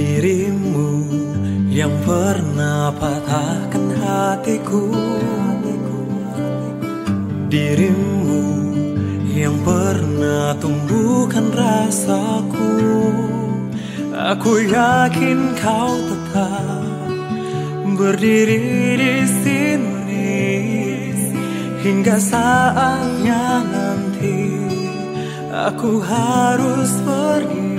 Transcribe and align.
Dirimu 0.00 1.12
yang 1.68 1.92
pernah 2.08 2.88
patahkan 2.88 3.84
hatiku. 4.00 4.88
Dirimu 7.52 8.44
yang 9.28 9.60
pernah 9.60 10.56
tumbuhkan 10.56 11.52
rasaku. 11.52 12.72
Aku 14.16 14.64
yakin 14.64 15.52
kau 15.60 15.92
tetap 16.08 16.80
berdiri 17.92 18.96
di 18.96 19.16
sini 19.44 20.48
Hingga 21.84 22.16
saatnya 22.16 23.68
nanti. 23.68 24.48
Aku 25.52 26.00
harus 26.00 26.88
pergi 27.04 27.69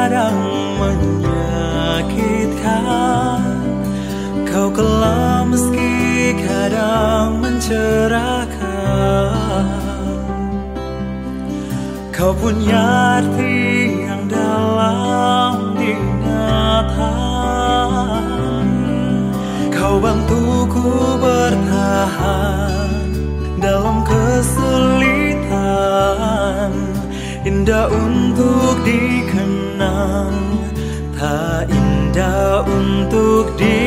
kadang 0.00 0.40
menyakitkan. 0.80 3.44
Kau 4.48 4.72
kelam 4.72 5.52
meski 5.52 6.32
kadang 6.40 7.44
mencerahkan. 7.44 8.48
Kau 12.16 12.32
punya 12.32 13.20
arti 13.20 14.08
yang 14.08 14.24
dalam 14.24 15.76
ingatan. 15.76 17.04
Kau 19.68 20.00
bantuku 20.00 21.20
bertahan 21.20 22.88
dalam 23.60 24.00
kesulitan. 24.08 26.72
Indah 27.44 27.92
untuk 27.92 28.80
dikenal 28.84 29.59
senang 29.80 30.36
Tak 31.16 31.68
indah 31.68 32.64
untuk 32.64 33.52
diulang. 33.60 33.80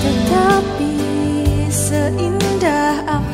Tetapi 0.00 0.96
seindah 1.68 3.04
apa 3.04 3.20
pun 3.20 3.29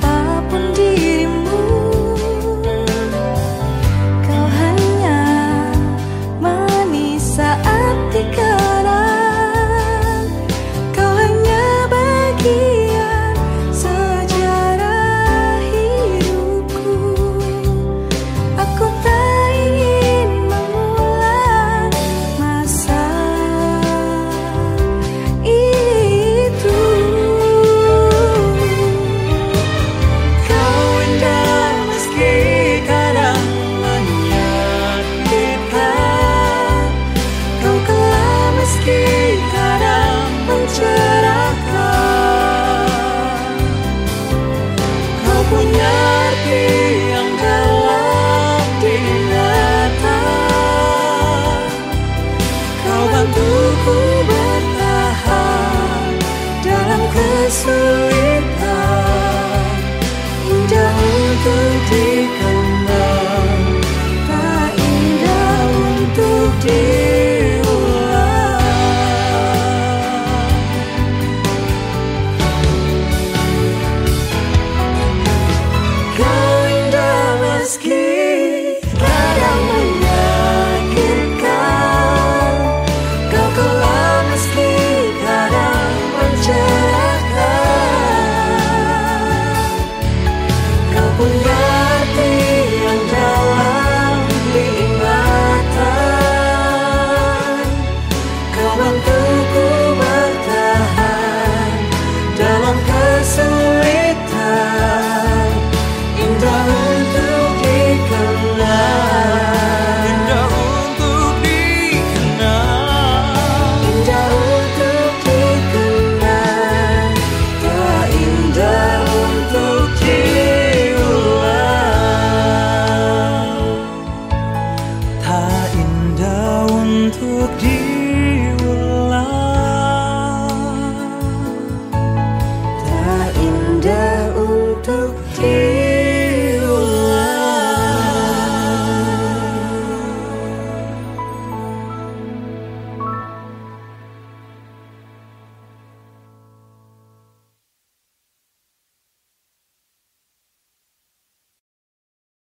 kesulitan 57.56 58.05